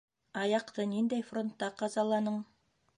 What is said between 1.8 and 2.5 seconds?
ҡазаланың?